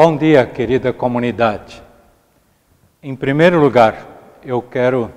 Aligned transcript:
Bom 0.00 0.16
dia, 0.16 0.46
querida 0.46 0.92
comunidade. 0.92 1.82
Em 3.02 3.16
primeiro 3.16 3.58
lugar, 3.58 4.38
eu 4.44 4.62
quero 4.62 5.12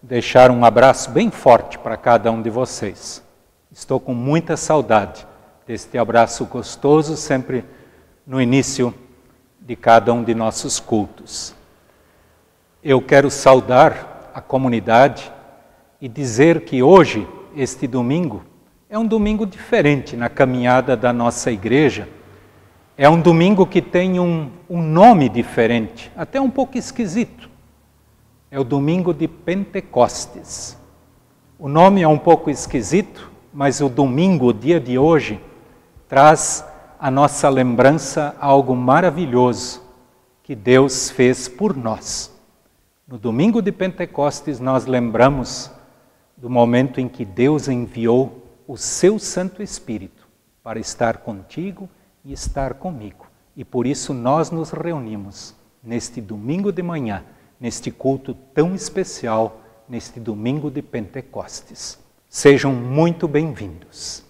deixar 0.00 0.52
um 0.52 0.64
abraço 0.64 1.10
bem 1.10 1.32
forte 1.32 1.76
para 1.76 1.96
cada 1.96 2.30
um 2.30 2.40
de 2.40 2.48
vocês. 2.48 3.24
Estou 3.72 3.98
com 3.98 4.14
muita 4.14 4.56
saudade 4.56 5.26
deste 5.66 5.98
abraço 5.98 6.44
gostoso 6.44 7.16
sempre 7.16 7.64
no 8.24 8.40
início 8.40 8.94
de 9.60 9.74
cada 9.74 10.12
um 10.12 10.22
de 10.22 10.32
nossos 10.32 10.78
cultos. 10.78 11.52
Eu 12.84 13.02
quero 13.02 13.32
saudar 13.32 14.30
a 14.32 14.40
comunidade 14.40 15.28
e 16.00 16.08
dizer 16.08 16.60
que 16.60 16.84
hoje, 16.84 17.26
este 17.56 17.84
domingo, 17.84 18.44
é 18.88 18.96
um 18.96 19.06
domingo 19.06 19.44
diferente 19.44 20.14
na 20.14 20.28
caminhada 20.28 20.96
da 20.96 21.12
nossa 21.12 21.50
igreja 21.50 22.06
é 23.02 23.08
um 23.08 23.18
domingo 23.18 23.64
que 23.64 23.80
tem 23.80 24.20
um, 24.20 24.50
um 24.68 24.82
nome 24.82 25.30
diferente, 25.30 26.12
até 26.14 26.38
um 26.38 26.50
pouco 26.50 26.76
esquisito. 26.76 27.48
É 28.50 28.60
o 28.60 28.62
domingo 28.62 29.14
de 29.14 29.26
Pentecostes. 29.26 30.76
O 31.58 31.66
nome 31.66 32.02
é 32.02 32.06
um 32.06 32.18
pouco 32.18 32.50
esquisito, 32.50 33.32
mas 33.54 33.80
o 33.80 33.88
domingo, 33.88 34.48
o 34.48 34.52
dia 34.52 34.78
de 34.78 34.98
hoje, 34.98 35.40
traz 36.10 36.62
a 36.98 37.10
nossa 37.10 37.48
lembrança 37.48 38.36
algo 38.38 38.76
maravilhoso 38.76 39.82
que 40.42 40.54
Deus 40.54 41.08
fez 41.08 41.48
por 41.48 41.74
nós. 41.74 42.30
No 43.08 43.16
domingo 43.16 43.62
de 43.62 43.72
Pentecostes, 43.72 44.60
nós 44.60 44.84
lembramos 44.84 45.70
do 46.36 46.50
momento 46.50 47.00
em 47.00 47.08
que 47.08 47.24
Deus 47.24 47.66
enviou 47.66 48.44
o 48.68 48.76
seu 48.76 49.18
Santo 49.18 49.62
Espírito 49.62 50.28
para 50.62 50.78
estar 50.78 51.16
contigo 51.16 51.88
e 52.24 52.32
estar 52.32 52.74
comigo. 52.74 53.26
E 53.56 53.64
por 53.64 53.86
isso 53.86 54.14
nós 54.14 54.50
nos 54.50 54.70
reunimos 54.70 55.54
neste 55.82 56.20
domingo 56.20 56.72
de 56.72 56.82
manhã, 56.82 57.24
neste 57.58 57.90
culto 57.90 58.34
tão 58.54 58.74
especial, 58.74 59.60
neste 59.88 60.20
domingo 60.20 60.70
de 60.70 60.82
Pentecostes. 60.82 61.98
Sejam 62.28 62.72
muito 62.72 63.26
bem-vindos. 63.26 64.24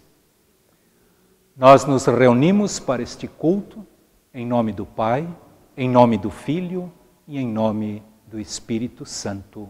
Nós 1.56 1.84
nos 1.84 2.06
reunimos 2.06 2.80
para 2.80 3.02
este 3.02 3.28
culto 3.28 3.86
em 4.32 4.46
nome 4.46 4.72
do 4.72 4.86
Pai, 4.86 5.28
em 5.76 5.88
nome 5.88 6.16
do 6.16 6.30
Filho 6.30 6.90
e 7.26 7.38
em 7.38 7.46
nome 7.46 8.02
do 8.26 8.38
Espírito 8.38 9.04
Santo. 9.04 9.68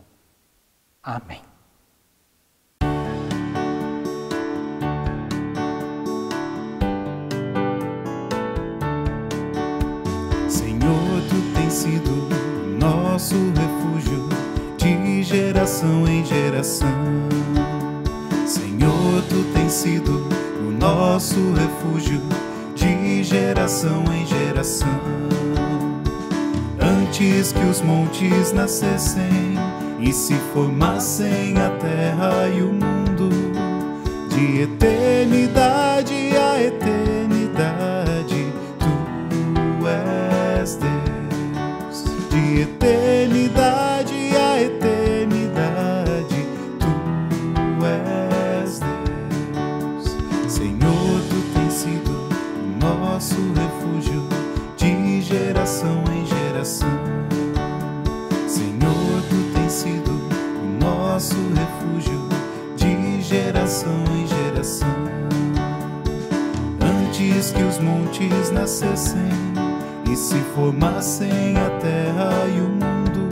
Amém. 1.02 1.50
Nosso 13.20 13.52
refúgio 13.54 14.26
de 14.78 15.22
geração 15.22 16.08
em 16.08 16.25
geração. 16.25 16.88
Senhor, 18.47 19.22
tu 19.28 19.44
tens 19.53 19.75
sido 19.75 20.26
o 20.66 20.70
nosso 20.70 21.53
refúgio 21.53 22.22
de 22.75 23.22
geração 23.22 24.04
em 24.10 24.25
geração. 24.25 24.88
Antes 26.80 27.53
que 27.53 27.62
os 27.66 27.82
montes 27.82 28.53
nascessem 28.53 29.54
e 30.00 30.14
se 30.14 30.34
formassem 30.54 31.59
a 31.59 31.69
terra 31.76 32.48
e 32.48 32.62
o 32.62 32.72
mundo, 32.72 33.28
de 34.30 34.62
eternidade 34.62 36.14
a 36.38 36.62
eternidade, 36.62 38.47
tu 38.78 39.86
és 39.86 40.76
Deus 40.76 42.04
de 42.30 42.62
eternidade 42.62 43.00
geração 63.60 64.04
em 64.16 64.26
geração. 64.26 64.88
Antes 66.81 67.50
que 67.50 67.62
os 67.62 67.78
montes 67.78 68.50
nascessem 68.50 69.28
e 70.10 70.16
se 70.16 70.41
formassem 70.54 71.56
a 71.56 71.71
terra 71.78 72.31
e 72.48 72.60
o 72.60 72.69
mundo, 72.69 73.28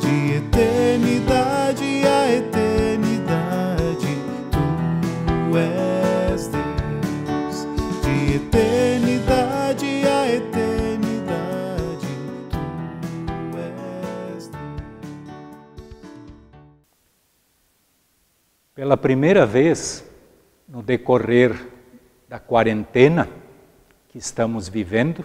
de 0.00 0.36
eternidade 0.36 2.02
a 2.06 2.30
eternidade, 2.30 4.18
tu 4.50 5.56
és 5.56 5.81
Pela 18.82 18.96
primeira 18.96 19.46
vez 19.46 20.04
no 20.66 20.82
decorrer 20.82 21.68
da 22.28 22.40
quarentena 22.40 23.28
que 24.08 24.18
estamos 24.18 24.68
vivendo, 24.68 25.24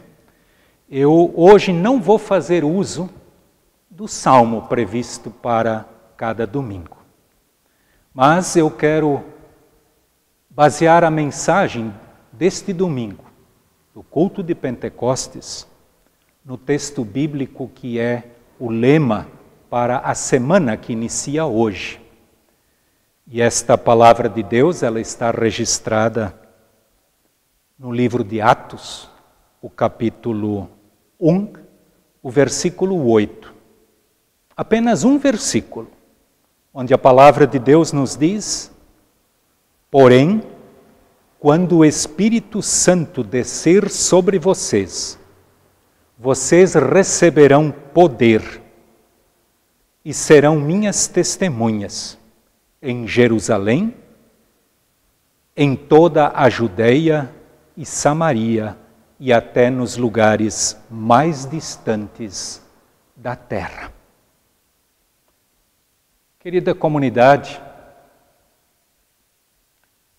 eu 0.87 1.33
hoje 1.35 1.73
não 1.73 1.99
vou 1.99 2.19
fazer 2.19 2.63
uso 2.63 3.09
do 3.89 4.07
salmo 4.07 4.67
previsto 4.67 5.31
para 5.31 5.87
cada 6.15 6.45
domingo. 6.45 6.97
Mas 8.13 8.55
eu 8.55 8.69
quero 8.69 9.23
basear 10.51 11.03
a 11.03 11.09
mensagem 11.09 11.91
deste 12.31 12.71
domingo, 12.71 13.25
do 13.91 14.03
culto 14.03 14.43
de 14.43 14.53
Pentecostes, 14.53 15.67
no 16.45 16.59
texto 16.59 17.03
bíblico 17.03 17.71
que 17.73 17.99
é 17.99 18.33
o 18.59 18.69
lema 18.69 19.27
para 19.67 19.97
a 19.97 20.13
semana 20.13 20.77
que 20.77 20.93
inicia 20.93 21.47
hoje. 21.47 22.05
E 23.29 23.41
esta 23.41 23.77
palavra 23.77 24.29
de 24.29 24.41
Deus, 24.41 24.81
ela 24.83 25.01
está 25.01 25.31
registrada 25.31 26.33
no 27.77 27.91
livro 27.91 28.23
de 28.23 28.39
Atos, 28.39 29.09
o 29.61 29.69
capítulo 29.69 30.69
1, 31.19 31.51
o 32.23 32.31
versículo 32.31 33.05
8. 33.05 33.53
Apenas 34.55 35.03
um 35.03 35.17
versículo, 35.17 35.91
onde 36.73 36.93
a 36.93 36.97
palavra 36.97 37.45
de 37.45 37.59
Deus 37.59 37.91
nos 37.91 38.15
diz: 38.15 38.71
Porém, 39.91 40.41
quando 41.37 41.79
o 41.79 41.85
Espírito 41.85 42.61
Santo 42.61 43.25
descer 43.25 43.89
sobre 43.89 44.39
vocês, 44.39 45.19
vocês 46.17 46.75
receberão 46.75 47.71
poder 47.93 48.61
e 50.05 50.13
serão 50.13 50.55
minhas 50.61 51.09
testemunhas 51.09 52.17
em 52.81 53.07
Jerusalém, 53.07 53.95
em 55.55 55.75
toda 55.75 56.31
a 56.35 56.49
Judéia 56.49 57.33
e 57.75 57.85
Samaria 57.85 58.77
e 59.19 59.33
até 59.33 59.69
nos 59.69 59.97
lugares 59.97 60.79
mais 60.89 61.45
distantes 61.45 62.61
da 63.15 63.35
terra. 63.35 63.91
Querida 66.39 66.75
comunidade, 66.75 67.61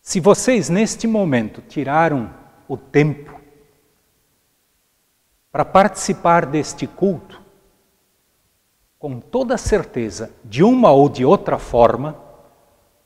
se 0.03 0.19
vocês 0.19 0.69
neste 0.69 1.07
momento 1.07 1.63
tiraram 1.63 2.35
o 2.67 2.77
tempo 2.77 3.41
para 5.53 5.65
participar 5.65 6.45
deste 6.45 6.87
culto, 6.87 7.41
com 8.99 9.21
toda 9.21 9.57
certeza, 9.57 10.33
de 10.45 10.65
uma 10.65 10.91
ou 10.91 11.09
de 11.09 11.25
outra 11.25 11.57
forma, 11.57 12.28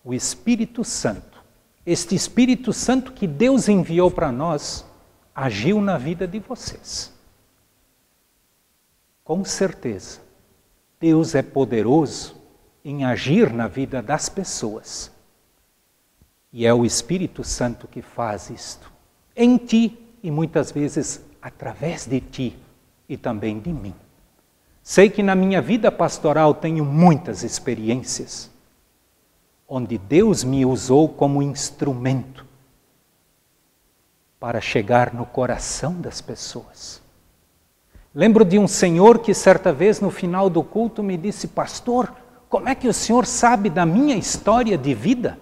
o 0.04 0.12
Espírito 0.12 0.84
Santo, 0.84 1.42
este 1.84 2.14
Espírito 2.14 2.72
Santo 2.72 3.12
que 3.12 3.26
Deus 3.26 3.68
enviou 3.68 4.10
para 4.10 4.32
nós, 4.32 4.84
agiu 5.34 5.80
na 5.80 5.96
vida 5.96 6.26
de 6.26 6.38
vocês. 6.38 7.12
Com 9.24 9.44
certeza, 9.44 10.20
Deus 11.00 11.34
é 11.34 11.42
poderoso 11.42 12.36
em 12.84 13.04
agir 13.04 13.52
na 13.52 13.68
vida 13.68 14.02
das 14.02 14.28
pessoas. 14.28 15.10
E 16.52 16.66
é 16.66 16.74
o 16.74 16.84
Espírito 16.84 17.42
Santo 17.42 17.88
que 17.88 18.02
faz 18.02 18.50
isto, 18.50 18.92
em 19.34 19.56
ti 19.56 19.98
e 20.22 20.30
muitas 20.30 20.70
vezes 20.70 21.24
através 21.40 22.06
de 22.06 22.20
ti 22.20 22.58
e 23.08 23.16
também 23.16 23.58
de 23.58 23.72
mim. 23.72 23.94
Sei 24.82 25.08
que 25.08 25.22
na 25.22 25.34
minha 25.34 25.62
vida 25.62 25.90
pastoral 25.90 26.54
tenho 26.54 26.84
muitas 26.84 27.42
experiências 27.42 28.51
onde 29.74 29.96
Deus 29.96 30.44
me 30.44 30.66
usou 30.66 31.08
como 31.08 31.42
instrumento 31.42 32.44
para 34.38 34.60
chegar 34.60 35.14
no 35.14 35.24
coração 35.24 35.98
das 35.98 36.20
pessoas. 36.20 37.00
Lembro 38.14 38.44
de 38.44 38.58
um 38.58 38.68
senhor 38.68 39.20
que 39.20 39.32
certa 39.32 39.72
vez 39.72 39.98
no 39.98 40.10
final 40.10 40.50
do 40.50 40.62
culto 40.62 41.02
me 41.02 41.16
disse: 41.16 41.48
Pastor, 41.48 42.14
como 42.50 42.68
é 42.68 42.74
que 42.74 42.86
o 42.86 42.92
senhor 42.92 43.24
sabe 43.24 43.70
da 43.70 43.86
minha 43.86 44.14
história 44.14 44.76
de 44.76 44.92
vida? 44.92 45.38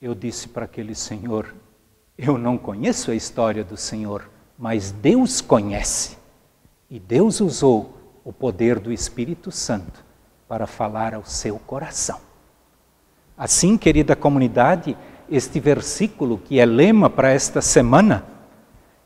Eu 0.00 0.14
disse 0.14 0.48
para 0.48 0.64
aquele 0.64 0.94
senhor: 0.94 1.54
Eu 2.16 2.38
não 2.38 2.56
conheço 2.56 3.10
a 3.10 3.14
história 3.14 3.62
do 3.62 3.76
senhor, 3.76 4.30
mas 4.58 4.90
Deus 4.90 5.42
conhece. 5.42 6.16
E 6.88 6.98
Deus 6.98 7.38
usou 7.42 7.98
o 8.24 8.32
poder 8.32 8.78
do 8.78 8.90
Espírito 8.90 9.52
Santo 9.52 10.02
para 10.48 10.66
falar 10.66 11.12
ao 11.12 11.26
seu 11.26 11.58
coração. 11.58 12.29
Assim, 13.40 13.78
querida 13.78 14.14
comunidade, 14.14 14.94
este 15.26 15.58
versículo 15.60 16.36
que 16.36 16.60
é 16.60 16.66
lema 16.66 17.08
para 17.08 17.30
esta 17.30 17.62
semana 17.62 18.22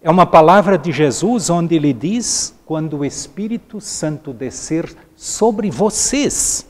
é 0.02 0.10
uma 0.10 0.26
palavra 0.26 0.76
de 0.76 0.90
Jesus 0.90 1.48
onde 1.50 1.76
ele 1.76 1.92
diz: 1.92 2.52
quando 2.66 2.98
o 2.98 3.04
Espírito 3.04 3.80
Santo 3.80 4.32
descer 4.32 4.92
sobre 5.14 5.70
vocês, 5.70 6.68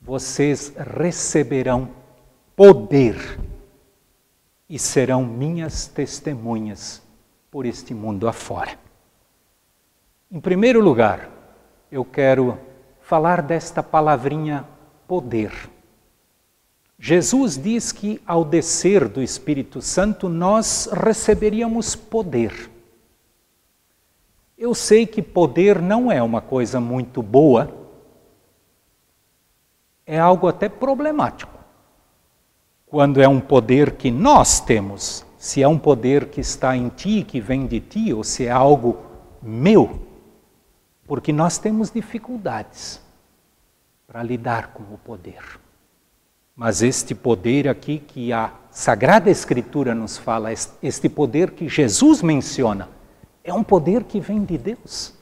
vocês 0.00 0.72
receberão 0.76 1.88
poder 2.54 3.40
e 4.70 4.78
serão 4.78 5.24
minhas 5.24 5.88
testemunhas 5.88 7.02
por 7.50 7.66
este 7.66 7.92
mundo 7.92 8.28
afora. 8.28 8.78
Em 10.30 10.40
primeiro 10.40 10.80
lugar, 10.80 11.28
eu 11.90 12.04
quero 12.04 12.56
falar 13.00 13.42
desta 13.42 13.82
palavrinha 13.82 14.64
poder. 15.08 15.50
Jesus 16.98 17.56
diz 17.56 17.92
que 17.92 18.20
ao 18.26 18.44
descer 18.44 19.08
do 19.08 19.22
Espírito 19.22 19.80
Santo 19.80 20.28
nós 20.28 20.88
receberíamos 20.92 21.94
poder. 21.94 22.68
Eu 24.56 24.74
sei 24.74 25.06
que 25.06 25.22
poder 25.22 25.80
não 25.80 26.10
é 26.10 26.20
uma 26.20 26.40
coisa 26.40 26.80
muito 26.80 27.22
boa, 27.22 27.72
é 30.04 30.18
algo 30.18 30.48
até 30.48 30.68
problemático. 30.68 31.56
Quando 32.86 33.22
é 33.22 33.28
um 33.28 33.38
poder 33.38 33.92
que 33.92 34.10
nós 34.10 34.58
temos, 34.58 35.24
se 35.36 35.62
é 35.62 35.68
um 35.68 35.78
poder 35.78 36.30
que 36.30 36.40
está 36.40 36.76
em 36.76 36.88
ti, 36.88 37.22
que 37.22 37.40
vem 37.40 37.66
de 37.66 37.78
ti, 37.78 38.12
ou 38.12 38.24
se 38.24 38.46
é 38.46 38.50
algo 38.50 38.98
meu, 39.40 40.00
porque 41.06 41.32
nós 41.32 41.58
temos 41.58 41.92
dificuldades 41.92 43.00
para 44.06 44.22
lidar 44.22 44.72
com 44.72 44.82
o 44.82 44.98
poder. 44.98 45.60
Mas 46.58 46.82
este 46.82 47.14
poder 47.14 47.68
aqui 47.68 48.00
que 48.00 48.32
a 48.32 48.52
Sagrada 48.72 49.30
Escritura 49.30 49.94
nos 49.94 50.18
fala, 50.18 50.50
este 50.82 51.08
poder 51.08 51.52
que 51.52 51.68
Jesus 51.68 52.20
menciona, 52.20 52.88
é 53.44 53.54
um 53.54 53.62
poder 53.62 54.02
que 54.02 54.18
vem 54.18 54.44
de 54.44 54.58
Deus. 54.58 55.14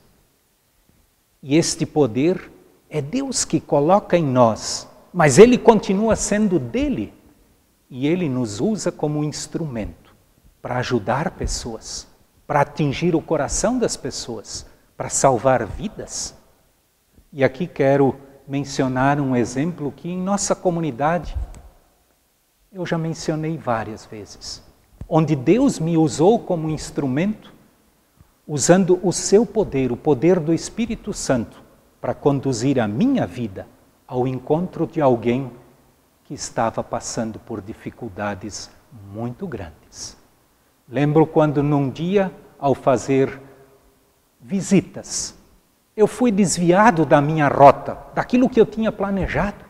E 1.43 1.55
este 1.59 1.85
poder 1.85 2.51
é 2.89 3.03
Deus 3.03 3.45
que 3.45 3.61
coloca 3.61 4.17
em 4.17 4.25
nós, 4.25 4.89
mas 5.13 5.39
ele 5.39 5.59
continua 5.59 6.17
sendo 6.17 6.59
dele. 6.59 7.13
E 7.91 8.07
ele 8.07 8.31
nos 8.31 8.59
usa 8.59 8.91
como 8.91 9.23
instrumento 9.23 10.17
para 10.63 10.79
ajudar 10.79 11.33
pessoas, 11.33 12.09
para 12.47 12.63
atingir 12.63 13.15
o 13.15 13.21
coração 13.21 13.79
das 13.79 13.95
pessoas, 13.95 14.65
para 14.97 15.11
salvar 15.11 15.67
vidas. 15.67 16.35
E 17.31 17.45
aqui 17.45 17.67
quero 17.67 18.17
mencionar 18.47 19.21
um 19.21 19.35
exemplo 19.35 19.93
que 19.93 20.09
em 20.09 20.19
nossa 20.19 20.55
comunidade 20.55 21.37
eu 22.73 22.85
já 22.85 22.99
mencionei 22.99 23.57
várias 23.57 24.05
vezes, 24.05 24.63
onde 25.09 25.35
Deus 25.35 25.79
me 25.79 25.97
usou 25.97 26.39
como 26.39 26.69
instrumento, 26.69 27.53
usando 28.47 29.01
o 29.03 29.13
seu 29.13 29.45
poder, 29.45 29.91
o 29.91 29.97
poder 29.97 30.39
do 30.39 30.53
Espírito 30.53 31.13
Santo, 31.13 31.63
para 32.01 32.15
conduzir 32.15 32.79
a 32.79 32.87
minha 32.87 33.27
vida 33.27 33.67
ao 34.07 34.29
encontro 34.29 34.87
de 34.87 35.01
alguém 35.01 35.51
que 36.25 36.35
estava 36.35 36.83
passando 36.85 37.39
por 37.39 37.61
dificuldades 37.61 38.71
muito 39.13 39.47
grandes. 39.47 40.17
Lembro 40.89 41.27
quando 41.27 41.63
num 41.63 41.91
dia, 41.91 42.31
ao 42.59 42.75
fazer 42.75 43.41
visitas 44.41 45.35
eu 45.97 46.07
fui 46.07 46.31
desviado 46.31 47.07
da 47.07 47.23
minha 47.23 47.49
rota, 47.49 47.99
daquilo 48.15 48.51
que 48.51 48.61
eu 48.61 48.67
tinha 48.67 48.93
planejado. 48.93 49.65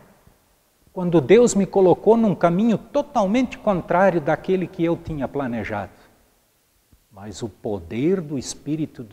Quando 0.91 1.21
Deus 1.21 1.55
me 1.55 1.65
colocou 1.65 2.17
num 2.17 2.35
caminho 2.35 2.77
totalmente 2.77 3.57
contrário 3.57 4.19
daquele 4.19 4.67
que 4.67 4.83
eu 4.83 4.97
tinha 4.97 5.27
planejado. 5.27 5.91
Mas 7.09 7.41
o 7.41 7.47
poder 7.47 8.19
do 8.19 8.37
Espírito 8.37 9.07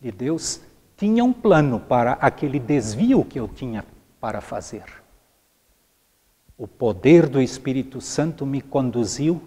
de 0.00 0.12
Deus 0.12 0.60
tinha 0.96 1.24
um 1.24 1.32
plano 1.32 1.80
para 1.80 2.12
aquele 2.12 2.60
desvio 2.60 3.24
que 3.24 3.40
eu 3.40 3.48
tinha 3.48 3.84
para 4.20 4.40
fazer. 4.40 4.84
O 6.56 6.68
poder 6.68 7.28
do 7.28 7.42
Espírito 7.42 8.00
Santo 8.00 8.46
me 8.46 8.60
conduziu 8.60 9.42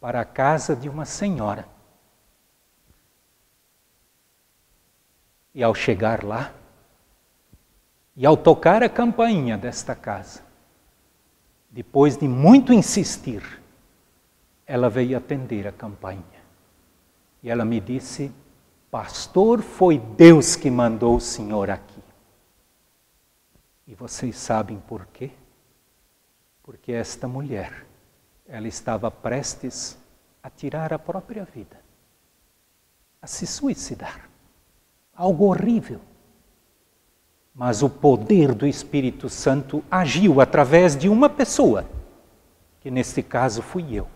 para 0.00 0.22
a 0.22 0.24
casa 0.24 0.74
de 0.74 0.88
uma 0.88 1.04
senhora 1.04 1.73
E 5.54 5.62
ao 5.62 5.74
chegar 5.74 6.24
lá, 6.24 6.52
e 8.16 8.26
ao 8.26 8.36
tocar 8.36 8.82
a 8.82 8.88
campainha 8.88 9.56
desta 9.56 9.94
casa, 9.94 10.42
depois 11.70 12.16
de 12.16 12.26
muito 12.26 12.72
insistir, 12.72 13.42
ela 14.66 14.90
veio 14.90 15.16
atender 15.16 15.66
a 15.66 15.72
campainha. 15.72 16.42
E 17.42 17.50
ela 17.50 17.64
me 17.64 17.80
disse: 17.80 18.32
Pastor, 18.90 19.62
foi 19.62 19.98
Deus 19.98 20.56
que 20.56 20.70
mandou 20.70 21.16
o 21.16 21.20
senhor 21.20 21.70
aqui. 21.70 22.02
E 23.86 23.94
vocês 23.94 24.36
sabem 24.36 24.78
por 24.80 25.06
quê? 25.06 25.30
Porque 26.62 26.92
esta 26.92 27.28
mulher, 27.28 27.86
ela 28.48 28.66
estava 28.66 29.10
prestes 29.10 29.98
a 30.42 30.50
tirar 30.50 30.92
a 30.92 30.98
própria 30.98 31.44
vida, 31.44 31.78
a 33.20 33.26
se 33.26 33.46
suicidar 33.46 34.33
algo 35.16 35.46
horrível. 35.46 36.00
Mas 37.54 37.82
o 37.82 37.88
poder 37.88 38.52
do 38.52 38.66
Espírito 38.66 39.28
Santo 39.28 39.82
agiu 39.90 40.40
através 40.40 40.96
de 40.96 41.08
uma 41.08 41.28
pessoa, 41.28 41.88
que 42.80 42.90
neste 42.90 43.22
caso 43.22 43.62
fui 43.62 43.94
eu. 43.94 44.08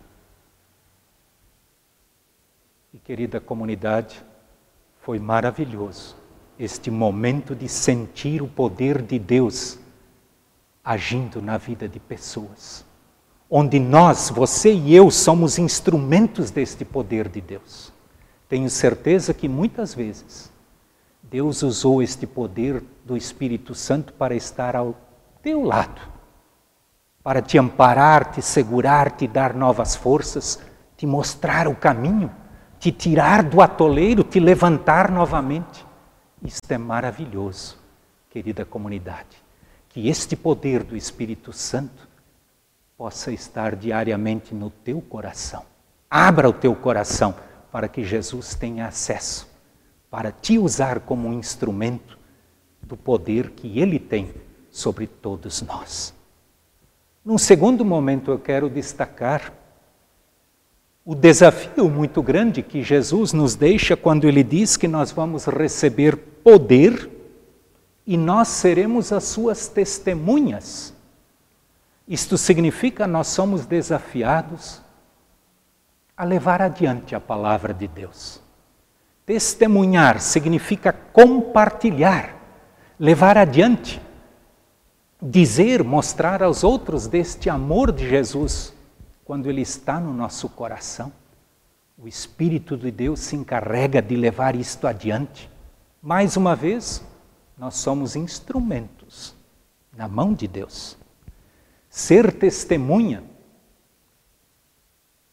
E 2.93 2.97
querida 2.97 3.39
comunidade, 3.39 4.23
foi 5.01 5.19
maravilhoso 5.19 6.17
este 6.57 6.91
momento 6.91 7.55
de 7.55 7.69
sentir 7.69 8.41
o 8.41 8.47
poder 8.47 9.01
de 9.01 9.17
Deus 9.17 9.79
agindo 10.83 11.41
na 11.41 11.57
vida 11.57 11.87
de 11.87 11.99
pessoas, 11.99 12.83
onde 13.49 13.79
nós, 13.79 14.29
você 14.29 14.73
e 14.73 14.93
eu, 14.93 15.09
somos 15.09 15.57
instrumentos 15.57 16.51
deste 16.51 16.83
poder 16.83 17.29
de 17.29 17.39
Deus. 17.39 17.93
Tenho 18.49 18.69
certeza 18.69 19.33
que 19.33 19.47
muitas 19.47 19.93
vezes 19.93 20.51
Deus 21.29 21.61
usou 21.61 22.01
este 22.01 22.25
poder 22.25 22.83
do 23.05 23.15
Espírito 23.15 23.75
Santo 23.75 24.11
para 24.13 24.33
estar 24.33 24.75
ao 24.75 24.95
teu 25.43 25.63
lado, 25.63 26.01
para 27.21 27.39
te 27.39 27.55
amparar, 27.55 28.31
te 28.31 28.41
segurar, 28.41 29.11
te 29.11 29.27
dar 29.27 29.53
novas 29.53 29.95
forças, 29.95 30.59
te 30.97 31.05
mostrar 31.05 31.67
o 31.67 31.75
caminho, 31.75 32.31
te 32.79 32.91
tirar 32.91 33.43
do 33.43 33.61
atoleiro, 33.61 34.23
te 34.23 34.39
levantar 34.39 35.11
novamente. 35.11 35.85
Isto 36.41 36.71
é 36.71 36.79
maravilhoso, 36.79 37.77
querida 38.31 38.65
comunidade. 38.65 39.37
Que 39.87 40.09
este 40.09 40.35
poder 40.35 40.83
do 40.83 40.97
Espírito 40.97 41.53
Santo 41.53 42.07
possa 42.97 43.31
estar 43.31 43.75
diariamente 43.75 44.55
no 44.55 44.71
teu 44.71 44.99
coração. 44.99 45.63
Abra 46.09 46.49
o 46.49 46.53
teu 46.53 46.75
coração 46.75 47.35
para 47.71 47.87
que 47.87 48.03
Jesus 48.03 48.55
tenha 48.55 48.87
acesso 48.87 49.47
para 50.09 50.31
te 50.31 50.57
usar 50.57 51.01
como 51.01 51.27
um 51.27 51.33
instrumento 51.33 52.17
do 52.81 52.97
poder 52.97 53.51
que 53.51 53.79
Ele 53.79 53.99
tem 53.99 54.33
sobre 54.71 55.07
todos 55.07 55.61
nós. 55.61 56.13
Num 57.23 57.37
segundo 57.37 57.83
momento, 57.83 58.31
eu 58.31 58.39
quero 58.39 58.69
destacar 58.69 59.53
o 61.05 61.15
desafio 61.15 61.89
muito 61.89 62.21
grande 62.21 62.61
que 62.61 62.83
Jesus 62.83 63.33
nos 63.33 63.55
deixa 63.55 63.97
quando 63.97 64.27
ele 64.27 64.43
diz 64.43 64.77
que 64.77 64.87
nós 64.87 65.11
vamos 65.11 65.45
receber 65.45 66.15
poder 66.15 67.09
e 68.05 68.15
nós 68.15 68.47
seremos 68.47 69.11
as 69.11 69.23
suas 69.23 69.67
testemunhas. 69.67 70.93
Isto 72.07 72.37
significa 72.37 73.07
nós 73.07 73.27
somos 73.27 73.65
desafiados 73.65 74.81
a 76.15 76.23
levar 76.23 76.61
adiante 76.61 77.15
a 77.15 77.19
palavra 77.19 77.73
de 77.73 77.87
Deus. 77.87 78.41
Testemunhar 79.29 80.19
significa 80.19 80.91
compartilhar, 80.91 82.35
levar 82.99 83.37
adiante, 83.37 84.01
dizer, 85.21 85.83
mostrar 85.83 86.41
aos 86.41 86.63
outros 86.63 87.05
deste 87.05 87.47
amor 87.47 87.91
de 87.91 88.09
Jesus 88.09 88.73
quando 89.23 89.47
ele 89.47 89.61
está 89.61 89.99
no 89.99 90.15
nosso 90.15 90.49
coração. 90.49 91.13
O 91.95 92.07
Espírito 92.07 92.75
de 92.75 92.89
Deus 92.89 93.19
se 93.19 93.35
encarrega 93.35 94.01
de 94.01 94.15
levar 94.15 94.55
isto 94.55 94.87
adiante. 94.87 95.47
Mais 96.01 96.35
uma 96.35 96.55
vez, 96.55 97.05
nós 97.55 97.75
somos 97.75 98.15
instrumentos 98.15 99.35
na 99.95 100.07
mão 100.07 100.33
de 100.33 100.47
Deus. 100.47 100.97
Ser 101.87 102.33
testemunha 102.33 103.23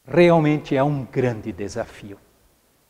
realmente 0.06 0.76
é 0.76 0.84
um 0.84 1.02
grande 1.02 1.50
desafio. 1.50 2.18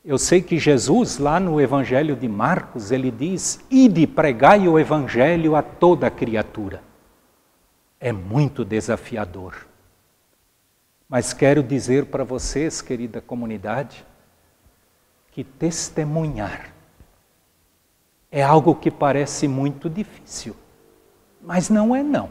Eu 0.07 0.19
sei 0.19 0.41
que 0.41 0.57
Jesus, 0.57 1.19
lá 1.19 1.41
no 1.41 1.61
Evangelho 1.61 2.15
de 2.15 2.29
Marcos, 2.29 2.93
ele 2.93 3.11
diz: 3.11 3.59
Ide 3.69 4.07
pregai 4.07 4.69
o 4.69 4.79
Evangelho 4.79 5.57
a 5.57 5.63
toda 5.63 6.09
criatura. 6.09 6.81
É 7.99 8.13
muito 8.13 8.65
desafiador. 8.65 9.67
Mas 11.09 11.33
quero 11.33 11.61
dizer 11.61 12.07
para 12.07 12.23
vocês, 12.23 12.81
querida 12.81 13.21
comunidade, 13.21 14.07
que 15.33 15.43
testemunhar 15.43 16.73
é 18.31 18.45
algo 18.45 18.77
que 18.77 18.93
parece 18.93 19.49
muito 19.49 19.91
difícil, 19.91 20.55
mas 21.43 21.69
não 21.69 21.97
é 21.97 22.05
não. 22.05 22.31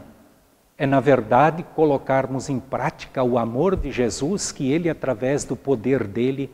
É 0.78 0.86
na 0.86 1.00
verdade 1.00 1.62
colocarmos 1.74 2.48
em 2.48 2.58
prática 2.58 3.22
o 3.22 3.36
amor 3.36 3.76
de 3.76 3.92
Jesus 3.92 4.50
que 4.50 4.72
ele 4.72 4.88
através 4.88 5.44
do 5.44 5.56
poder 5.56 6.06
dele 6.06 6.50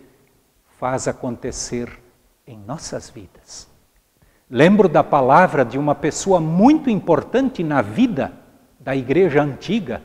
faz 0.82 1.06
acontecer 1.06 1.88
em 2.44 2.58
nossas 2.58 3.08
vidas. 3.08 3.68
Lembro 4.50 4.88
da 4.88 5.04
palavra 5.04 5.64
de 5.64 5.78
uma 5.78 5.94
pessoa 5.94 6.40
muito 6.40 6.90
importante 6.90 7.62
na 7.62 7.80
vida 7.80 8.32
da 8.80 8.96
igreja 8.96 9.40
antiga, 9.40 10.02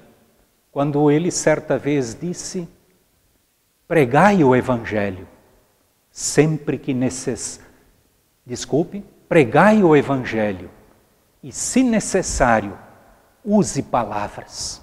quando 0.71 1.09
ele 1.09 1.31
certa 1.31 1.79
vez 1.79 2.13
disse: 2.13 2.69
pregai 3.87 4.43
o 4.43 4.55
Evangelho, 4.55 5.27
sempre 6.11 6.77
que 6.77 6.93
necess... 6.93 7.59
Desculpe, 8.45 9.03
pregai 9.27 9.81
o 9.81 9.95
Evangelho 9.95 10.69
e, 11.41 11.51
se 11.51 11.81
necessário, 11.81 12.77
use 13.43 13.81
palavras. 13.81 14.79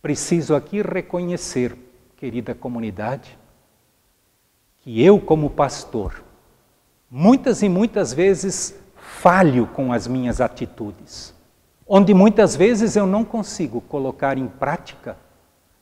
Preciso 0.00 0.54
aqui 0.54 0.80
reconhecer, 0.80 1.76
querida 2.16 2.54
comunidade, 2.54 3.41
que 4.82 5.02
eu, 5.02 5.18
como 5.18 5.48
pastor, 5.48 6.22
muitas 7.10 7.62
e 7.62 7.68
muitas 7.68 8.12
vezes 8.12 8.78
falho 8.96 9.66
com 9.66 9.92
as 9.92 10.06
minhas 10.06 10.40
atitudes 10.40 11.32
onde 11.94 12.14
muitas 12.14 12.56
vezes 12.56 12.96
eu 12.96 13.06
não 13.06 13.22
consigo 13.22 13.78
colocar 13.82 14.38
em 14.38 14.48
prática 14.48 15.14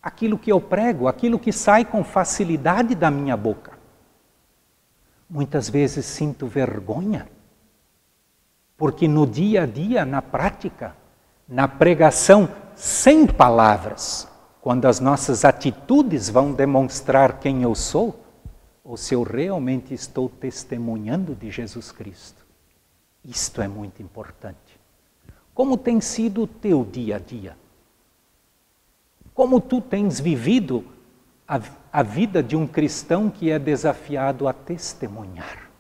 aquilo 0.02 0.37
que 0.37 0.50
eu 0.50 0.61
prego, 0.61 1.07
aquilo 1.07 1.38
que 1.38 1.52
sai 1.52 1.85
com 1.85 2.02
facilidade 2.02 2.97
da 2.97 3.11
minha 3.12 3.37
boca. 3.37 3.78
Muitas 5.28 5.69
vezes 5.69 6.04
sinto 6.07 6.49
vergonha, 6.49 7.28
porque 8.76 9.07
no 9.07 9.25
dia 9.25 9.62
a 9.62 9.66
dia, 9.66 10.04
na 10.04 10.21
prática, 10.21 10.97
na 11.47 11.69
pregação 11.69 12.49
sem 12.75 13.25
palavras, 13.25 14.26
quando 14.61 14.87
as 14.87 14.99
nossas 14.99 15.45
atitudes 15.45 16.28
vão 16.28 16.52
demonstrar 16.52 17.38
quem 17.38 17.62
eu 17.62 17.76
sou, 17.76 18.20
ou 18.90 18.97
se 18.97 19.14
eu 19.14 19.23
realmente 19.23 19.94
estou 19.94 20.28
testemunhando 20.28 21.32
de 21.32 21.49
Jesus 21.49 21.92
Cristo. 21.92 22.44
Isto 23.25 23.62
é 23.62 23.68
muito 23.68 24.02
importante. 24.02 24.80
Como 25.54 25.76
tem 25.76 26.00
sido 26.00 26.42
o 26.42 26.47
teu 26.49 26.85
dia 26.85 27.14
a 27.14 27.18
dia? 27.20 27.56
Como 29.32 29.61
tu 29.61 29.80
tens 29.80 30.18
vivido 30.18 30.85
a, 31.47 31.61
a 31.92 32.02
vida 32.02 32.42
de 32.42 32.56
um 32.56 32.66
cristão 32.66 33.30
que 33.30 33.49
é 33.49 33.61
desafiado 33.61 34.49
a 34.49 34.52
testemunhar? 34.52 35.70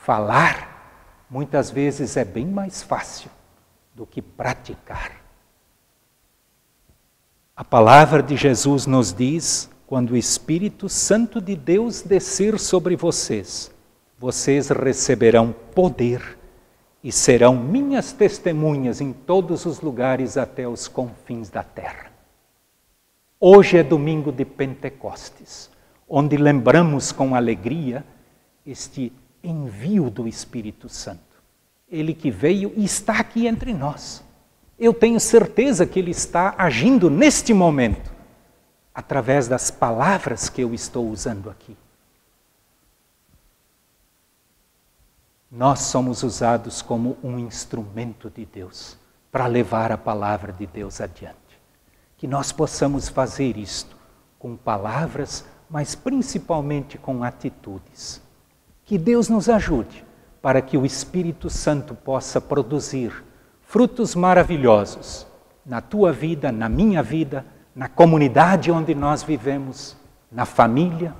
Falar, 0.00 1.26
muitas 1.28 1.70
vezes, 1.70 2.16
é 2.16 2.24
bem 2.24 2.46
mais 2.46 2.82
fácil 2.82 3.30
do 3.94 4.06
que 4.06 4.22
praticar. 4.22 5.20
A 7.54 7.62
palavra 7.62 8.22
de 8.22 8.34
Jesus 8.34 8.86
nos 8.86 9.12
diz: 9.12 9.68
quando 9.92 10.12
o 10.12 10.16
Espírito 10.16 10.88
Santo 10.88 11.38
de 11.38 11.54
Deus 11.54 12.00
descer 12.00 12.58
sobre 12.58 12.96
vocês, 12.96 13.70
vocês 14.18 14.70
receberão 14.70 15.54
poder 15.74 16.38
e 17.04 17.12
serão 17.12 17.54
minhas 17.54 18.10
testemunhas 18.10 19.02
em 19.02 19.12
todos 19.12 19.66
os 19.66 19.82
lugares 19.82 20.38
até 20.38 20.66
os 20.66 20.88
confins 20.88 21.50
da 21.50 21.62
terra. 21.62 22.10
Hoje 23.38 23.76
é 23.76 23.82
domingo 23.82 24.32
de 24.32 24.46
Pentecostes, 24.46 25.68
onde 26.08 26.38
lembramos 26.38 27.12
com 27.12 27.34
alegria 27.34 28.02
este 28.64 29.12
envio 29.44 30.08
do 30.08 30.26
Espírito 30.26 30.88
Santo. 30.88 31.42
Ele 31.86 32.14
que 32.14 32.30
veio 32.30 32.72
e 32.78 32.82
está 32.82 33.18
aqui 33.18 33.46
entre 33.46 33.74
nós. 33.74 34.24
Eu 34.78 34.94
tenho 34.94 35.20
certeza 35.20 35.84
que 35.84 35.98
ele 35.98 36.12
está 36.12 36.54
agindo 36.56 37.10
neste 37.10 37.52
momento, 37.52 38.11
através 38.94 39.48
das 39.48 39.70
palavras 39.70 40.48
que 40.48 40.62
eu 40.62 40.74
estou 40.74 41.08
usando 41.08 41.48
aqui. 41.48 41.76
nós 45.54 45.80
somos 45.80 46.22
usados 46.22 46.80
como 46.80 47.18
um 47.22 47.38
instrumento 47.38 48.30
de 48.30 48.46
Deus 48.46 48.96
para 49.30 49.46
levar 49.46 49.92
a 49.92 49.98
palavra 49.98 50.50
de 50.50 50.66
Deus 50.66 50.98
adiante. 50.98 51.36
Que 52.16 52.26
nós 52.26 52.50
possamos 52.50 53.10
fazer 53.10 53.58
isto 53.58 53.94
com 54.38 54.56
palavras, 54.56 55.44
mas 55.68 55.94
principalmente 55.94 56.96
com 56.96 57.22
atitudes. 57.22 58.22
Que 58.86 58.96
Deus 58.96 59.28
nos 59.28 59.50
ajude 59.50 60.02
para 60.40 60.62
que 60.62 60.78
o 60.78 60.86
Espírito 60.86 61.50
Santo 61.50 61.94
possa 61.94 62.40
produzir 62.40 63.22
frutos 63.60 64.14
maravilhosos 64.14 65.26
na 65.66 65.82
tua 65.82 66.12
vida, 66.12 66.50
na 66.50 66.68
minha 66.68 67.02
vida, 67.02 67.44
na 67.74 67.88
comunidade 67.88 68.70
onde 68.70 68.94
nós 68.94 69.22
vivemos, 69.22 69.96
na 70.30 70.44
família, 70.44 71.14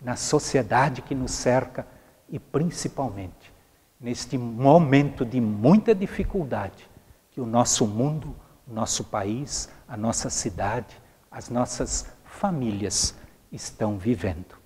na 0.00 0.16
sociedade 0.16 1.02
que 1.02 1.14
nos 1.14 1.32
cerca 1.32 1.86
e 2.28 2.38
principalmente 2.38 3.52
neste 4.00 4.36
momento 4.36 5.24
de 5.24 5.40
muita 5.40 5.94
dificuldade 5.94 6.90
que 7.30 7.40
o 7.40 7.46
nosso 7.46 7.86
mundo, 7.86 8.34
o 8.66 8.72
nosso 8.72 9.04
país, 9.04 9.68
a 9.86 9.96
nossa 9.96 10.28
cidade, 10.28 11.00
as 11.30 11.48
nossas 11.48 12.06
famílias 12.24 13.14
estão 13.50 13.96
vivendo. 13.96 14.56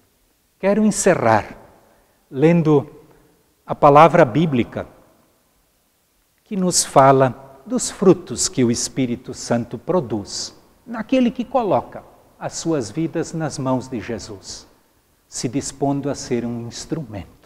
Quero 0.59 0.85
encerrar 0.85 1.45
lendo 2.31 2.91
a 3.67 3.75
palavra 3.75 4.25
bíblica 4.25 4.87
que 6.45 6.57
nos 6.57 6.85
fala 6.85 7.61
dos 7.67 7.91
frutos 7.91 8.49
que 8.49 8.65
o 8.65 8.71
Espírito 8.71 9.35
Santo 9.35 9.77
produz 9.77 10.57
naquele 10.87 11.31
que 11.31 11.45
coloca 11.45 12.05
as 12.39 12.55
suas 12.55 12.91
vidas 12.91 13.33
nas 13.33 13.59
mãos 13.59 13.89
de 13.89 14.01
Jesus, 14.01 14.67
se 15.29 15.49
dispondo 15.49 16.09
a 16.09 16.15
ser 16.15 16.45
um 16.45 16.67
instrumento 16.67 17.37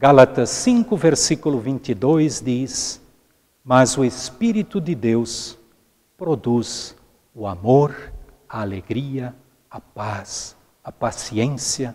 Gálatas 0.00 0.48
5, 0.48 0.96
versículo 0.96 1.60
22 1.60 2.40
diz: 2.40 3.02
Mas 3.62 3.98
o 3.98 4.02
Espírito 4.02 4.80
de 4.80 4.94
Deus 4.94 5.58
produz 6.16 6.96
o 7.34 7.46
amor, 7.46 8.10
a 8.48 8.62
alegria, 8.62 9.34
a 9.70 9.78
paz, 9.78 10.56
a 10.82 10.90
paciência, 10.90 11.94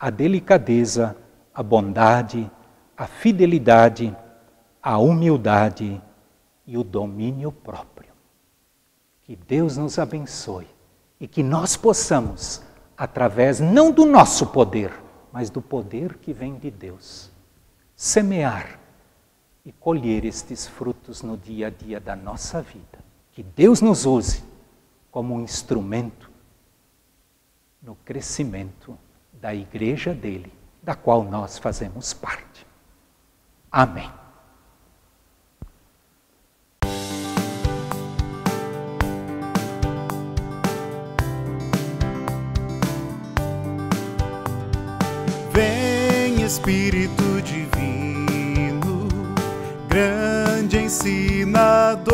a 0.00 0.08
delicadeza, 0.08 1.14
a 1.52 1.62
bondade, 1.62 2.50
a 2.96 3.06
fidelidade, 3.06 4.16
a 4.82 4.96
humildade 4.96 6.00
e 6.66 6.78
o 6.78 6.82
domínio 6.82 7.52
próprio. 7.52 8.11
Que 9.24 9.36
Deus 9.36 9.76
nos 9.76 9.98
abençoe 9.98 10.66
e 11.20 11.28
que 11.28 11.42
nós 11.42 11.76
possamos, 11.76 12.62
através 12.96 13.60
não 13.60 13.92
do 13.92 14.04
nosso 14.04 14.46
poder, 14.46 14.92
mas 15.32 15.48
do 15.48 15.62
poder 15.62 16.18
que 16.18 16.32
vem 16.32 16.56
de 16.56 16.70
Deus, 16.70 17.30
semear 17.94 18.78
e 19.64 19.72
colher 19.72 20.24
estes 20.24 20.66
frutos 20.66 21.22
no 21.22 21.36
dia 21.36 21.68
a 21.68 21.70
dia 21.70 22.00
da 22.00 22.16
nossa 22.16 22.60
vida. 22.60 22.98
Que 23.30 23.42
Deus 23.42 23.80
nos 23.80 24.04
use 24.04 24.42
como 25.10 25.34
um 25.34 25.40
instrumento 25.40 26.30
no 27.80 27.94
crescimento 28.04 28.98
da 29.32 29.54
igreja 29.54 30.14
dele, 30.14 30.52
da 30.82 30.94
qual 30.94 31.22
nós 31.22 31.58
fazemos 31.58 32.12
parte. 32.12 32.66
Amém. 33.70 34.21
Espírito 46.52 47.40
Divino, 47.42 49.08
grande 49.88 50.76
ensinador, 50.76 52.12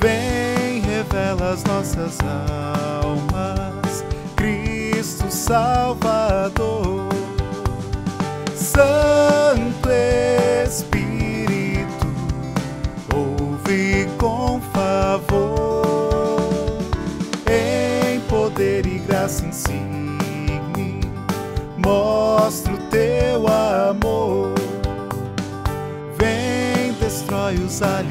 vem 0.00 0.80
revela 0.80 1.52
as 1.52 1.62
nossas 1.62 2.18
almas, 3.00 4.04
Cristo 4.34 5.30
Salvador, 5.30 6.95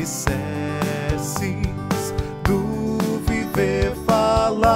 alicerces 0.05 1.33
do 2.43 2.99
viver 3.25 3.91
falas 4.05 4.75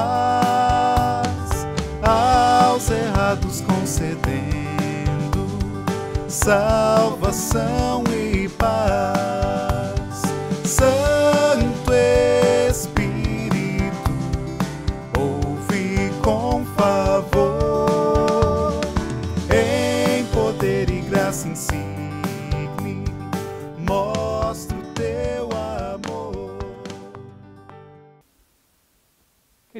aos 2.01 2.89
errados 2.89 3.62
concedendo 3.62 5.45
salvação 6.27 8.03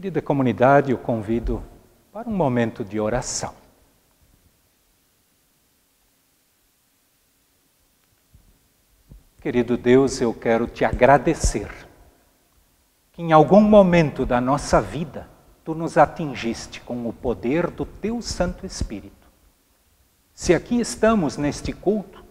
Querida 0.10 0.24
comunidade, 0.24 0.92
eu 0.92 0.98
convido 0.98 1.62
para 2.12 2.28
um 2.28 2.32
momento 2.32 2.84
de 2.84 3.00
oração. 3.00 3.54
Querido 9.40 9.78
Deus, 9.78 10.20
eu 10.20 10.34
quero 10.34 10.66
te 10.66 10.84
agradecer 10.84 11.70
que 13.12 13.22
em 13.22 13.32
algum 13.32 13.62
momento 13.62 14.26
da 14.26 14.42
nossa 14.42 14.82
vida 14.82 15.30
tu 15.64 15.76
nos 15.76 15.96
atingiste 15.96 16.82
com 16.82 17.08
o 17.08 17.14
poder 17.14 17.70
do 17.70 17.86
teu 17.86 18.20
Santo 18.20 18.66
Espírito. 18.66 19.30
Se 20.34 20.56
aqui 20.56 20.80
estamos 20.80 21.38
neste 21.38 21.72
culto, 21.72 22.26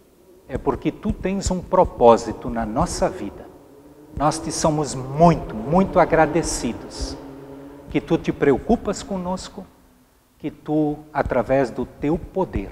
é 0.49 0.57
porque 0.57 0.91
tu 0.91 1.13
tens 1.13 1.49
um 1.49 1.61
propósito 1.61 2.49
na 2.49 2.65
nossa 2.65 3.07
vida. 3.07 3.47
Nós 4.17 4.37
te 4.37 4.51
somos 4.51 4.93
muito, 4.93 5.55
muito 5.55 5.97
agradecidos 5.97 7.17
que 7.89 7.99
tu 7.99 8.17
te 8.17 8.31
preocupas 8.31 9.03
conosco, 9.03 9.65
que 10.37 10.49
tu, 10.49 10.97
através 11.13 11.69
do 11.69 11.85
teu 11.85 12.17
poder, 12.17 12.71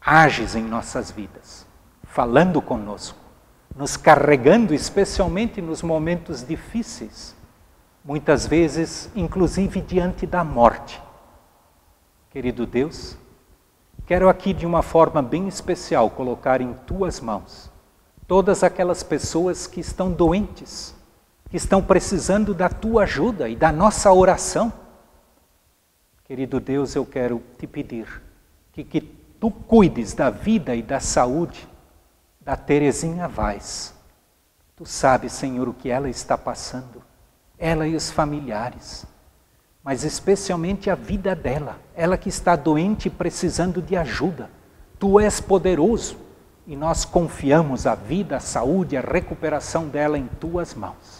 ages 0.00 0.54
em 0.54 0.62
nossas 0.62 1.10
vidas, 1.10 1.66
falando 2.04 2.60
conosco, 2.62 3.18
nos 3.74 3.96
carregando, 3.96 4.72
especialmente 4.72 5.60
nos 5.60 5.82
momentos 5.82 6.46
difíceis, 6.46 7.34
muitas 8.04 8.46
vezes, 8.46 9.10
inclusive 9.16 9.80
diante 9.80 10.26
da 10.26 10.44
morte. 10.44 11.02
Querido 12.30 12.66
Deus, 12.66 13.16
quero 14.06 14.28
aqui 14.28 14.52
de 14.52 14.64
uma 14.64 14.82
forma 14.82 15.20
bem 15.20 15.48
especial 15.48 16.10
colocar 16.10 16.60
em 16.60 16.72
tuas 16.86 17.20
mãos 17.20 17.74
todas 18.26 18.64
aquelas 18.64 19.02
pessoas 19.02 19.66
que 19.66 19.80
estão 19.80 20.10
doentes, 20.10 20.94
que 21.48 21.56
estão 21.56 21.82
precisando 21.82 22.52
da 22.52 22.68
tua 22.68 23.04
ajuda 23.04 23.48
e 23.48 23.56
da 23.56 23.70
nossa 23.70 24.12
oração. 24.12 24.72
Querido 26.24 26.58
Deus, 26.58 26.94
eu 26.94 27.06
quero 27.06 27.42
te 27.58 27.66
pedir 27.66 28.22
que, 28.72 28.82
que 28.82 29.00
tu 29.00 29.50
cuides 29.50 30.12
da 30.12 30.28
vida 30.28 30.74
e 30.74 30.82
da 30.82 30.98
saúde 30.98 31.68
da 32.40 32.56
Terezinha 32.56 33.28
Vaz. 33.28 33.94
Tu 34.76 34.84
sabes, 34.84 35.32
Senhor, 35.32 35.68
o 35.68 35.74
que 35.74 35.88
ela 35.88 36.10
está 36.10 36.36
passando, 36.36 37.02
ela 37.58 37.86
e 37.86 37.96
os 37.96 38.10
familiares, 38.10 39.06
mas 39.82 40.02
especialmente 40.02 40.90
a 40.90 40.94
vida 40.96 41.34
dela, 41.34 41.78
ela 41.94 42.18
que 42.18 42.28
está 42.28 42.56
doente 42.56 43.06
e 43.06 43.10
precisando 43.10 43.80
de 43.80 43.96
ajuda. 43.96 44.50
Tu 44.98 45.20
és 45.20 45.40
poderoso 45.40 46.18
e 46.66 46.74
nós 46.74 47.04
confiamos 47.04 47.86
a 47.86 47.94
vida, 47.94 48.36
a 48.36 48.40
saúde, 48.40 48.96
a 48.96 49.00
recuperação 49.00 49.86
dela 49.86 50.18
em 50.18 50.26
tuas 50.26 50.74
mãos. 50.74 51.15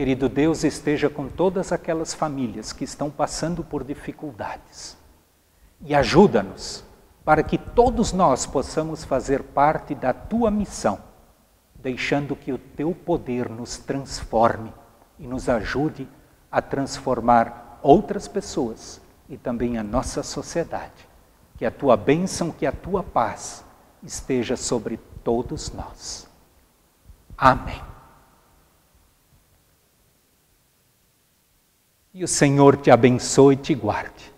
Querido 0.00 0.30
Deus, 0.30 0.64
esteja 0.64 1.10
com 1.10 1.28
todas 1.28 1.72
aquelas 1.72 2.14
famílias 2.14 2.72
que 2.72 2.84
estão 2.84 3.10
passando 3.10 3.62
por 3.62 3.84
dificuldades 3.84 4.96
e 5.82 5.94
ajuda-nos 5.94 6.82
para 7.22 7.42
que 7.42 7.58
todos 7.58 8.10
nós 8.10 8.46
possamos 8.46 9.04
fazer 9.04 9.42
parte 9.42 9.94
da 9.94 10.14
tua 10.14 10.50
missão, 10.50 10.98
deixando 11.74 12.34
que 12.34 12.50
o 12.50 12.56
teu 12.56 12.94
poder 12.94 13.50
nos 13.50 13.76
transforme 13.76 14.72
e 15.18 15.26
nos 15.26 15.50
ajude 15.50 16.08
a 16.50 16.62
transformar 16.62 17.78
outras 17.82 18.26
pessoas 18.26 19.02
e 19.28 19.36
também 19.36 19.76
a 19.76 19.82
nossa 19.82 20.22
sociedade. 20.22 21.06
Que 21.58 21.66
a 21.66 21.70
tua 21.70 21.94
bênção, 21.94 22.50
que 22.50 22.64
a 22.64 22.72
tua 22.72 23.02
paz 23.02 23.62
esteja 24.02 24.56
sobre 24.56 24.96
todos 25.22 25.70
nós. 25.70 26.26
Amém. 27.36 27.99
E 32.12 32.24
o 32.24 32.28
Senhor 32.28 32.76
te 32.76 32.90
abençoe 32.90 33.54
e 33.54 33.56
te 33.56 33.72
guarde. 33.72 34.32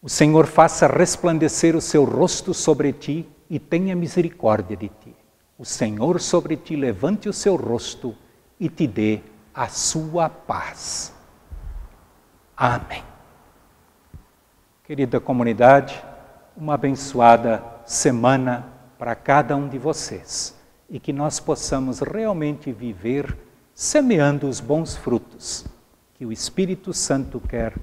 O 0.00 0.08
Senhor 0.08 0.46
faça 0.46 0.86
resplandecer 0.86 1.74
o 1.74 1.80
seu 1.80 2.04
rosto 2.04 2.54
sobre 2.54 2.92
ti 2.92 3.28
e 3.48 3.58
tenha 3.58 3.96
misericórdia 3.96 4.76
de 4.76 4.88
ti. 4.88 5.16
O 5.58 5.64
Senhor 5.64 6.20
sobre 6.20 6.56
ti 6.56 6.76
levante 6.76 7.28
o 7.28 7.32
seu 7.32 7.56
rosto 7.56 8.14
e 8.60 8.68
te 8.68 8.86
dê 8.86 9.20
a 9.52 9.66
sua 9.66 10.28
paz. 10.28 11.12
Amém. 12.56 13.02
Querida 14.84 15.18
comunidade, 15.18 16.00
uma 16.56 16.74
abençoada 16.74 17.62
semana 17.84 18.68
para 18.96 19.16
cada 19.16 19.56
um 19.56 19.68
de 19.68 19.78
vocês 19.78 20.56
e 20.88 21.00
que 21.00 21.12
nós 21.12 21.40
possamos 21.40 21.98
realmente 21.98 22.70
viver 22.70 23.36
semeando 23.74 24.48
os 24.48 24.60
bons 24.60 24.96
frutos 24.96 25.64
que 26.20 26.26
o 26.26 26.32
Espírito 26.32 26.92
Santo 26.92 27.40
quer 27.40 27.74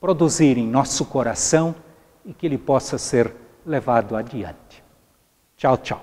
produzir 0.00 0.56
em 0.56 0.66
nosso 0.66 1.04
coração 1.04 1.74
e 2.24 2.32
que 2.32 2.46
ele 2.46 2.56
possa 2.56 2.96
ser 2.96 3.30
levado 3.66 4.16
adiante. 4.16 4.82
Tchau, 5.54 5.76
tchau. 5.76 6.02